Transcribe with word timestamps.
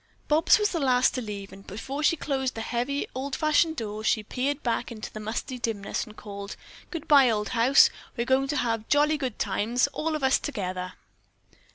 Bobs 0.27 0.57
was 0.57 0.71
the 0.71 0.79
last 0.79 1.15
one 1.15 1.23
to 1.23 1.27
leave, 1.31 1.53
and 1.53 1.67
before 1.67 2.01
she 2.01 2.15
closed 2.15 2.55
the 2.55 2.61
heavy 2.61 3.05
old 3.13 3.35
fashioned 3.35 3.75
door, 3.75 4.03
she 4.03 4.23
peered 4.23 4.63
back 4.63 4.91
into 4.91 5.13
the 5.13 5.19
musty 5.19 5.59
dimness 5.59 6.05
and 6.05 6.17
called, 6.17 6.55
"Good 6.89 7.07
bye, 7.07 7.29
old 7.29 7.49
house, 7.49 7.91
we're 8.17 8.25
going 8.25 8.47
to 8.47 8.57
have 8.57 8.89
jolly 8.89 9.15
good 9.19 9.37
times, 9.37 9.85
all 9.93 10.15
of 10.15 10.23
us 10.23 10.39
together." 10.39 10.93